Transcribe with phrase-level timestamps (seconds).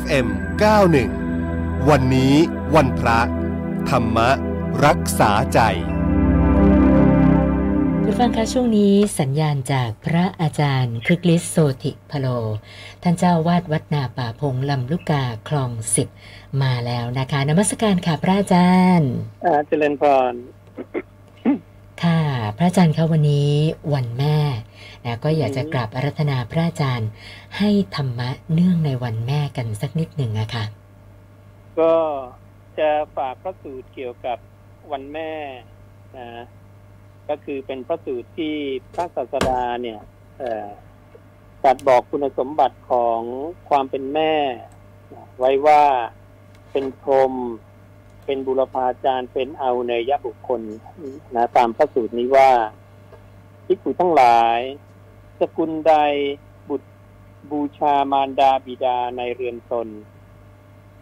[0.00, 0.26] FM
[1.08, 2.34] 91 วันนี้
[2.74, 3.20] วันพระ
[3.90, 4.18] ธรรม
[4.84, 5.60] รักษาใจ
[8.04, 12.26] คุณฟังคะช่วงนี้สัญญาณจากพระอาจารย์คริกลิสโซติพโล
[13.02, 16.08] ท่านเจ้าวาดวัดนาป่าพงลำลูกกาคลองสิบ
[16.62, 19.12] มาแล้วนะคะนมัสการค่ะพระอาจารย์
[19.44, 20.32] อ่าเจริญพร
[22.00, 22.20] ค่ะ
[22.56, 23.52] พระอาจารย์คะวันนี้
[23.94, 24.36] วันแม่
[25.04, 27.08] นะก็อยากจะกราบอารัธนาพระอาจารย์
[27.58, 30.64] ให้ธรรมะเนื่องในวันแม่กันสักนิดหนึ่งอะค่ะ
[31.80, 31.94] ก็
[32.78, 34.38] จะฝากพระสูตรเกี่ยวกับ
[34.92, 35.32] วันแม่
[36.18, 36.28] นะ
[37.28, 38.54] ก็คือเป็นพระสูตรที่
[38.94, 40.00] พระศาสดาเนี่ย
[41.64, 43.20] ตัดบอกคุณสมบัติของ
[43.68, 44.32] ความเป็นแม่
[45.38, 45.82] ไว้ว่า
[46.72, 47.34] เป็นพรหม
[48.24, 50.62] เป็นบุรพาจารย์เป็นเอาเนยบุคคล
[51.34, 52.50] นะตามพระสูตรนี้ว่า
[53.66, 54.58] ทิกุทั้งหลาย
[55.40, 55.94] สกุลใด
[56.68, 56.88] บุตร
[57.50, 59.88] บูชามารดาบิดาในเรือนตน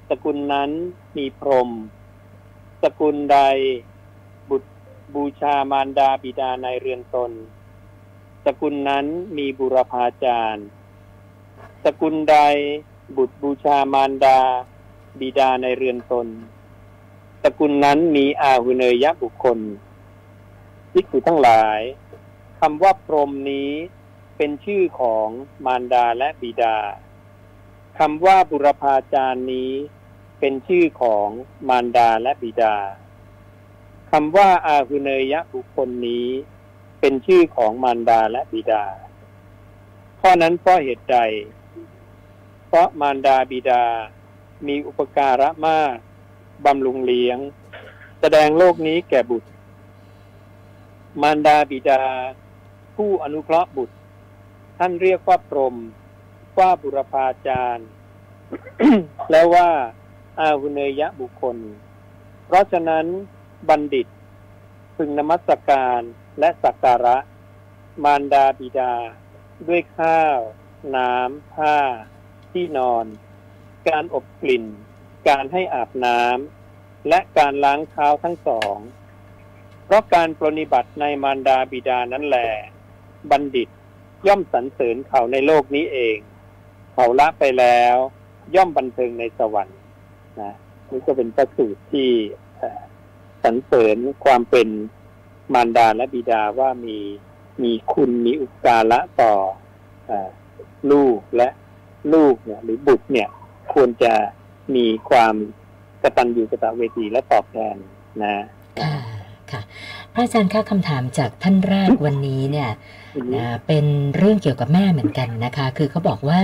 [0.09, 0.71] สกุลนั้น
[1.17, 1.71] มีพรม
[2.83, 3.39] สกุลใด
[4.51, 4.71] บุตร
[5.15, 7.33] บูชามารดาบิดาในเรือนตน
[8.45, 10.67] สกุลนั้นมีบุรพาจารย์
[11.85, 12.37] สกุลใด
[13.17, 14.39] บุตรบูชามารดา
[15.21, 16.29] บิดาในเรือนตน
[17.43, 19.59] สกุลนั้นมีอาหุเนยยะบุคคล
[20.93, 21.81] ทิกุทั้งหลาย
[22.61, 23.71] คำว่าพรมนี้
[24.37, 25.29] เป็นชื่อของ
[25.67, 26.79] มารดาและบิดา
[27.99, 29.73] คำว่าบุรพาจารย์นี้
[30.41, 31.29] เป็นชื่อของ
[31.69, 32.77] มารดาและบิดา
[34.11, 36.29] คำว่าอาหุเนยะบุคคลนี้
[37.01, 38.85] เป็นชื่อของมารดาและบิดา
[40.21, 41.19] ข้อนั้นเพราะเหตุใด
[42.67, 43.85] เพราะมารดาบิดา
[44.67, 45.97] มีอุปการะมาก
[46.67, 47.39] บำรุงเลี้ยง
[48.21, 49.51] แสดงโลกนี้แก่บุตร
[51.23, 52.05] มารดาบิดา
[52.97, 53.97] ผู้อนุเคราะห์บุตร
[54.79, 55.77] ท่านเรียกว่าพรหม
[56.59, 57.89] ว่าบุรพาจารย์
[59.31, 59.69] แล้วว่า
[60.41, 61.57] อาหุเนยะบุคคล
[62.47, 63.07] เพราะฉะนั้น
[63.69, 64.07] บัณฑิต
[64.97, 66.01] พึงนมัสการ
[66.41, 67.19] และสักการะ
[68.05, 68.95] มารดาบิดา
[69.69, 70.39] ด้วยข้าว
[70.97, 71.77] น้ำผ้า
[72.53, 73.07] ที่นอน
[73.89, 74.65] การอบกลิ่น
[75.29, 78.77] การให้อาบน้ำและการล้างเท้าทั้งสอง
[79.85, 82.39] เพราะการปรนิบัติในมารดาบิดานั้นแหล
[83.31, 83.69] บัณฑิต
[84.27, 86.19] ย่อมสรรเสริญเขาในโลกนี้เอง
[86.93, 87.97] เขาละไปแล้ว
[88.55, 89.81] ย่อมบันเทิงในสวรรค์
[90.41, 90.55] นะ
[90.91, 92.11] นี่ก็เป็นพระสูตรที่
[93.45, 94.69] สรรเสริญความเป็น
[95.55, 96.99] มารดาและบิดาว่ามี
[97.63, 99.35] มีคุณมีอุปการะต่อ
[100.11, 100.13] อ
[100.91, 101.49] ลูกและ
[102.15, 103.29] ลูกเนี่ย หรือบุตรเนี่ย
[103.73, 104.15] ควรจะ
[104.77, 105.35] มีความ
[106.03, 107.77] กตัญญูกตเวทีและตอบแทน
[108.23, 108.45] นะ
[108.81, 108.97] ค่ะ
[109.51, 109.61] ค่ะ
[110.15, 112.71] พระอาจารย์คะคำถามจากท่านแรกวันนี้เนี่ย
[113.35, 113.87] นะเป็น
[114.17, 116.43] เรื่องเกี่ยวกับแม่เหมือนกันนะคะ คือเขาบอกว่า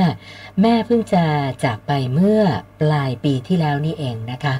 [0.62, 1.24] แม่เพิ่งจะ
[1.64, 2.40] จากไปเมื่อ
[2.80, 4.54] ปลายปีที่แล้วนี่เองนะคะ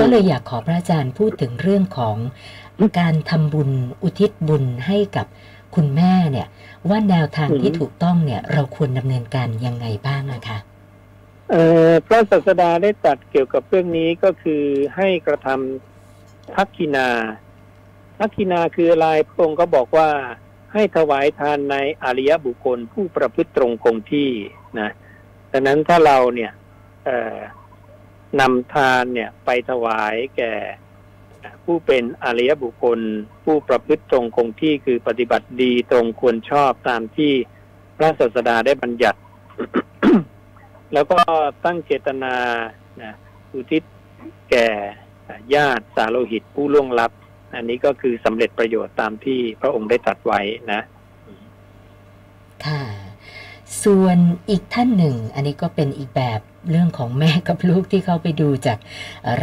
[0.00, 2.16] ก็เลยอยากขอพระอาจารย์พูดถึงเรื่องของ
[3.00, 3.70] การทำบุญ
[4.02, 5.26] อุทิศบุญให้กับ
[5.74, 6.46] คุณแม่เนี่ย
[6.88, 10.69] ว่าแนวทางที่ถูกต้องเนี่ย เราควรดำเนินการยังไงบ้างอะคะเอ่อ
[12.06, 14.62] พระศาสดาได้ตัดเกี่ยวกับเรื่องนี้ก็คือ
[14.96, 17.08] ให้กระทำทักกินา
[18.18, 20.10] ทักกินาคืออะไรพระองค์ก็บอกว่า
[20.72, 24.30] ให้ถวายทานในอริยบุคคลผู้ประพฤติตรงคงที่
[24.80, 24.90] นะ
[25.52, 26.52] ดังนั้นถ้าเราเนี่ย
[28.40, 30.52] นำทานเนี่ยไปถวายแก่
[31.64, 32.98] ผู้เป็นอริยบุคคล
[33.44, 37.32] ผู้ประพฤติตรงคงที่คือปฏิบัติดีตรงควรชอบตามที่
[37.96, 39.20] พระศาสดาได้บัญญัติ
[40.92, 41.18] แล้วก็
[41.64, 42.34] ตั้งเจตนา
[43.02, 43.12] นะ
[43.54, 43.82] อุทิศ
[44.50, 44.68] แก่
[45.54, 47.12] ญาติสาโลหิตผู้ล่วงลับ
[47.54, 50.40] อันนี้ก็คือสำเร็จประโยชน์ตามที่พระองค์ได้ตรัสไว้
[50.72, 50.80] นะ
[52.64, 52.80] ค่ะ
[53.84, 54.18] ส่วน
[54.50, 58.78] อีกท่านหนึ่ง อันนี้ก็เป็นอีกแบบเรื่องของแม่กับลูกที่เขาไปดูจาก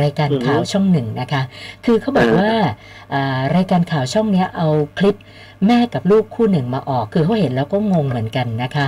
[0.02, 1.42] รายการข่าวช่องหนึ่งนะคะ
[1.86, 2.52] คือเขาบอกว่า
[3.56, 4.68] รายการข่าวช่องนี้เอา
[4.98, 5.16] คลิป
[5.68, 8.86] แม่กับลูกคู่หนึ่งมาออก คือเขาเห็นแล้วก็งงเหมือนกันนะคะ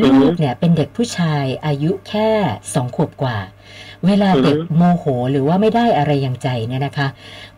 [0.00, 2.28] ลูกเนี่ยเป็นเด็กผู้ชายอายุแค่
[2.74, 3.36] สองขวบกว่า
[4.06, 7.08] เวลาเด็กโมโหหรือว่าไม่ได้อะไรอย่างใจเนี่ยนะคะ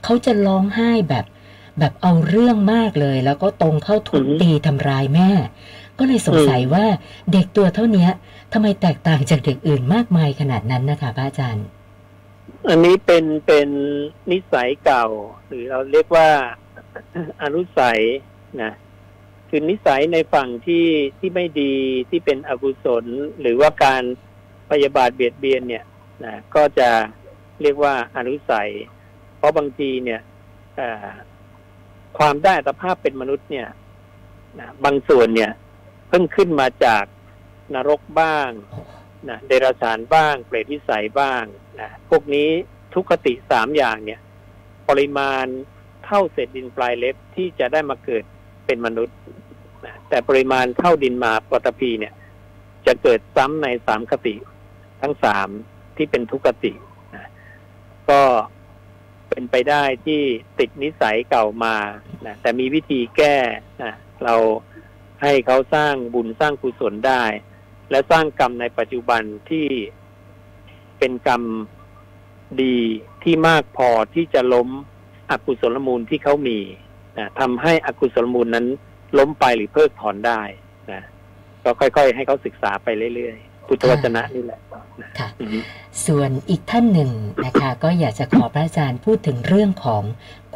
[0.05, 1.25] เขาจะร้องไห้แบบ
[1.79, 5.31] แบบเอาเรื่องมากเลย แล้วก็ตรงเข้าทุบตีทำร้ายแม่
[5.99, 6.85] ก็เลยสงสัยว่า
[7.33, 8.09] เด็กตัวเท่านี้
[8.53, 11.67] ทำไมแตกต่างจากเด็กอื่นมากมายขนาดนั้นนะคะพระอาจารย์
[12.69, 13.69] อันนี้เป็นเป็น
[14.31, 15.07] นิสัยเก่า
[15.47, 16.29] หรือเราเรียกว่า
[17.43, 18.01] อนุสัย
[18.63, 18.73] นะ
[19.49, 20.87] คือนิสัยในฝั่งที่
[21.19, 21.75] ที่ไม่ดี
[22.11, 23.05] ที่เป็นอกุศล
[23.41, 24.03] หรือว่าการ
[24.71, 25.85] พยาบาทเบียดเบียนเนี่ย
[26.25, 26.91] นะก็จะ
[27.63, 28.71] เรียกว่าอนุสัย
[29.37, 30.21] เพราะบางทีเนี่ย
[32.19, 33.69] ความได้อัตภาพเป็นมนุษย์เนี่ย
[34.61, 37.05] นะบางส่วนเนี่ยเพิ่งขึ้นมาจาก
[37.75, 38.51] นรกบ้าง
[39.29, 41.43] นะเดรัจฉานบ้างเปรตวิสัยบ้าง
[41.81, 42.49] นะพวกนี้
[42.95, 44.21] ทุกขติสามอย่างเนี่ย
[44.89, 45.47] ปริมาณ
[46.05, 48.25] เท่าเศษดินปลายเล็บที่จะได้มาเกิด
[48.67, 49.17] เป็นมนุษย์
[49.85, 52.15] นะแต่ปริมาณเท่าดินมาปตพีเนี่ย
[52.87, 54.35] จะเกิดซ้ำในสามคติ
[55.03, 55.49] ทั้งสาม
[55.97, 56.73] ที่เป็นทุกขติ
[57.15, 57.27] นะ
[58.11, 58.23] ก็
[59.29, 60.21] เป็นไปได้ที่
[60.59, 61.77] ติดนิสัยเก่ามา
[62.27, 63.37] นะแต่มีวิธีแก้
[63.83, 63.93] นะ
[64.25, 64.35] เรา
[65.23, 67.23] ให้เขาสร้างบุญสร้างกุศลได้
[67.91, 69.67] และสร้างกรรมในปัจจุบันที่
[70.99, 71.43] เป็นกรรม
[72.63, 72.79] ดี
[73.23, 74.69] ที่มากพอที่จะล้ม
[75.31, 76.59] อกุศลมูลที่เขามี
[77.19, 78.67] นะทำให้อกุศลมูลนั้น
[79.19, 80.41] ล้มไปหรือเพิกถอนได้
[80.93, 81.03] นะ
[81.63, 84.61] ก็ค่อยๆ ให้เขาศึกษาไปเรื่อยๆ พุทธวจนะนี่แหละ
[85.01, 85.59] นะค่ะอือฮึ
[86.07, 87.11] ส่วนอีกท่านหนึ่ง
[87.45, 90.03] นะคะ ก็อยากจะขอพระอาจารย์พูดถึงเรื่องของ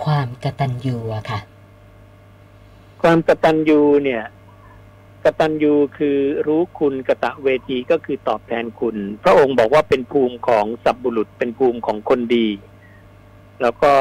[0.05, 1.41] ความกตัญญูอะค่ะ
[3.03, 4.23] ความกตัญญูเนี่ย
[5.27, 12.49] กตัญญูคือรู้คุณกตะเวทีก็คือตอบแทนคุณ พระองค์บอกว่าเป็นภูมิของสัพบุรุษเป็นภูมิของคนดี
[13.63, 13.93] แล้วก็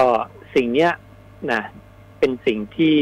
[0.55, 0.91] สิ่งเนี้ย
[1.51, 1.63] นะ
[2.19, 2.97] เป็นสิ่งที่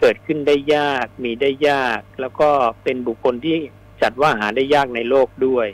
[0.00, 2.50] เกิดขึ้นได้ยาก มีได้ยาก แล้วก็
[2.82, 3.56] เป็นบุคคลที่
[4.02, 5.68] จัดว่าหาได้ยากในโลกด้วย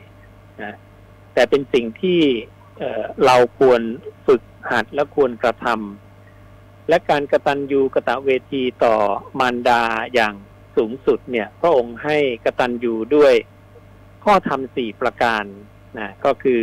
[0.62, 0.74] นะ
[1.34, 2.20] แต่เป็นสิ่งที่
[2.78, 3.80] เเราควร
[4.26, 8.94] ฝึกหัดและควรกระทำและการกตัญญูกตเวทีต่อ
[9.38, 9.82] มารดา
[10.14, 10.34] อย่าง
[10.78, 13.34] สูงสุดเนี่ยพระองค์ให้กตัญญูด้วย
[14.24, 15.44] ข้อธรรมสี่ประการ
[15.98, 16.60] นะก็คือ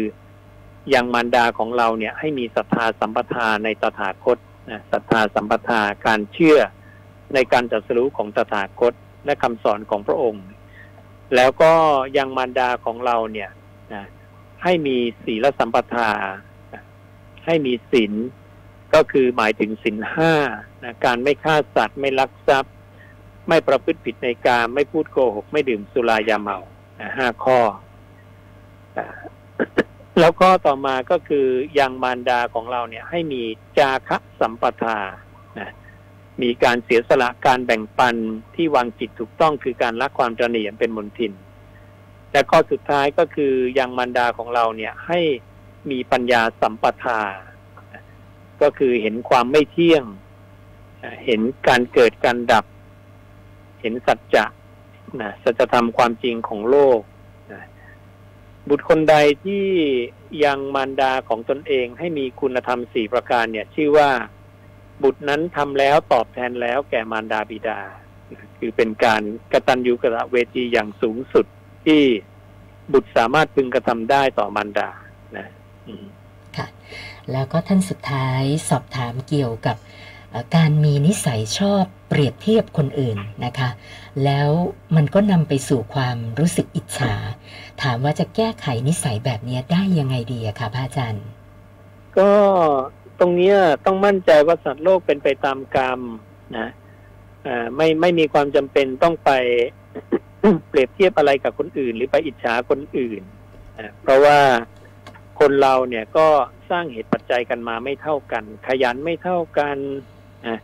[0.94, 4.38] ยังมารดาของเราเนี่ยให้มีศรัทธาสัมปทาในตถาคต
[4.70, 6.60] นะศรัทธาสัมปทาการเชื่อ
[7.34, 8.94] ในการตรัสรู้ของตถาคต
[9.26, 10.46] และคำสอนของพระองค์
[11.36, 11.74] แล้วก็
[12.18, 13.50] ยังมารดาของเราเนี่ย
[13.94, 14.04] นะ
[14.64, 16.10] ให้มีศีลสัมปทา
[17.46, 18.14] ให้มีศีล
[18.94, 20.34] ก็คือหมายถึงสินห้า
[20.84, 22.75] นะการไม่ฆ่าสัตว์ไม่ลักทรัพย์
[23.48, 26.58] ไม่ประพฤติผิดในการ ไม่พูดโกหก ไม่ดื่มสุรายาเมา
[27.18, 27.60] ห้าข้อ
[30.20, 31.46] แล้วก็ต่อมาก็คือ
[31.80, 33.42] ยังมารดาของเราเนี่ย ให้มี
[33.78, 34.98] จาคะสัมปทา
[35.60, 35.72] นะ
[36.42, 38.16] มีการเสียสละการแบ่งปัน
[38.56, 41.34] ที่วางจิตถูกต้องคือการละความตระหนี่อันเป็นมนทิน
[42.32, 45.20] และข้อสุดท้ายก็คือยังมารดาของเราเนี่ยให้
[45.92, 47.20] มีปัญญาสัมปทา
[48.62, 50.04] ก็คือเห็นความไม่เที่ยง
[51.26, 52.66] เห็นการเกิดการดับ
[53.86, 54.46] ห็นสัจจะ
[55.22, 57.00] นะสัจธรรมความจริงของโลก
[57.52, 57.64] นะ
[58.70, 59.66] บุตรคนใดที่
[60.46, 64.10] ยังมารดาของตนเองให้มีคุณธรรมสี่ประการเนี่ย ชื่อว่า
[65.04, 67.80] บุตรนั้นทำแล้วตอบแทนแล้วแก่มารดาบิดา
[68.60, 69.22] คือเป็นการ
[69.54, 71.46] กระตัญญูกตเวทีอย่างสูงสุด
[71.86, 72.04] ที่
[72.94, 74.90] บุตรสามารถพึงกระทำได้ต่อมารดา
[75.38, 75.48] นะ
[76.58, 76.68] ค่ะ
[77.32, 79.78] แล้วก็ท่านสุดท้ายสอบถามเกี่ยวกับ
[80.56, 83.70] การมีนิสัยชอบ เปรียบเทียบคนอื่นนะคะ
[84.24, 84.50] แล้ว
[84.96, 87.14] มันก็นำไปสู่ความรู้สึกอิจฉา
[87.82, 91.26] ถามว่าจะแก้ไขนิสัยแบบนี้ได้ยังไงดีอะคะพระอาจารย์
[92.18, 92.32] ก็
[93.20, 93.52] ตรงนี้
[93.86, 96.00] ต้องมั่นใจว่าสัตว์โลกเป็นไปตามกรรม
[96.58, 96.68] นะ
[97.76, 99.32] ไม่ไม่มีความจำเป็นต้องไป
[100.70, 103.22] เปรียบเทียบอะไรกับคนอื่น หรือไปอิจฉาคนอื่น
[103.80, 104.40] นะเพราะว่า
[105.40, 106.28] คนเราเนี่ยก็
[106.70, 109.78] สร้างเหตุปัจจัยกันมาไม่เท่ากัน ขยันไม่เท่ากัน
[110.48, 110.60] นะ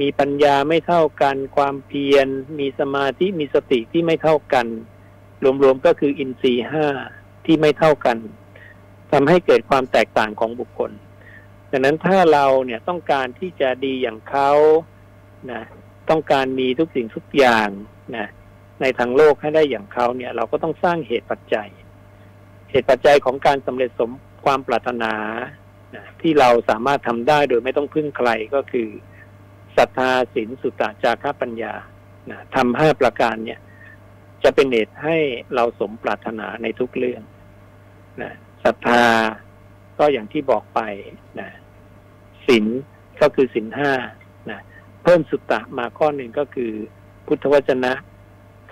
[0.00, 2.26] มีปัญญาไม่เท่ากัน ความเพียร
[2.58, 4.66] มีสมาธิมีสติที่ไม่เท่ากัน
[5.62, 6.86] รวมๆก็คืออินทรีย์ห้า
[7.44, 8.18] ที่ไม่เท่ากัน
[9.12, 10.90] ทำให้เกิดความแตกต่างของบุคคล
[11.70, 14.52] ดังนั้นถ้าเราเนี่ยต้องการที่จะดีอย่างเขา
[15.52, 15.62] นะ
[16.10, 17.68] ต้องการมีทุกสิ่งทุกอย่าง
[18.16, 18.26] นะ
[18.80, 21.68] ในทางโลกให้ได้อย่างเขาเนี่ย เราก็ต้องสร้างเหตุปัจจัย
[22.70, 24.10] เหตุปัจจัยของการสำเร็จสม
[24.44, 25.14] ความปรารถนา
[25.94, 28.88] นะที่เราสามารถทำได้โดยไม่ต้องพึ่งใครก็คือ
[29.76, 31.74] ศรัทธาศีลสุตตะจาระปัญญา
[32.30, 33.60] นะทำห้าประการเนี่ย
[34.42, 35.16] จะเป็นเหตุให้
[35.54, 37.22] เราสมปรารถนาในทุกเรื่อง
[38.22, 38.32] นะ
[38.64, 39.04] ศรัทธา
[39.98, 40.80] ก็อย่างที่บอกไป
[41.40, 41.50] นะ
[42.46, 42.66] ศีล
[43.20, 43.92] ก็คือศีลห้า
[44.50, 44.60] นะ
[45.02, 46.72] เพิ่มสุตตะมาข้อหนึ่งก็คือ
[47.26, 47.92] พุทธวจนะ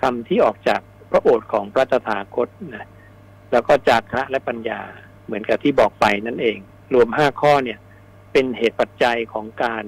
[0.01, 0.81] คำที่ออกจาก
[1.11, 2.85] พระโอษฐ์ของพระตถาคตนะ
[3.51, 4.81] แล้วก็จาคะและปัญญา
[5.25, 6.57] เหมือนกับที่บอกไปนั่นเอง
[6.93, 7.79] รวมห้าข้อเนี่ย
[8.31, 9.83] เป็นเหตุปัจจัยของการ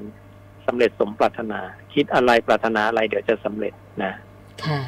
[0.68, 1.60] สำเร็จสมปรารถนา
[1.94, 4.14] คิดอะไรปรารถนาอะไรเดี๋ยวจะสำเร็จนะ
[4.66, 4.82] ค่ะ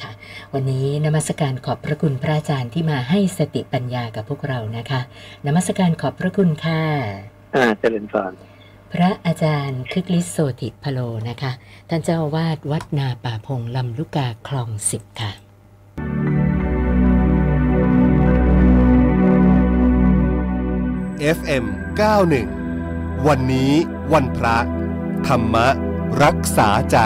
[0.00, 0.10] ค่ะ
[0.52, 5.00] วันนี้นมัสการขอบพระคุณพระอาจารย์ที่มาให้สติปัญญากับพวกเรานะคะ
[5.46, 6.82] นมัสการขอบพระคุณค่ะ
[7.54, 8.32] อ่าเจริญพร
[8.92, 10.98] พระอาจารย์คึกฤทธิ์โสติพโล
[11.28, 11.52] นะคะ
[11.88, 15.32] ท่านเจ้าอาวาดวัดนาป่าพงลำลูกกาคลองสิบค่ะ
[21.38, 21.64] FM
[22.46, 23.72] 91วันนี้
[24.12, 24.56] วันพระ
[25.28, 25.56] ธรรม
[26.24, 26.98] รักษาใจ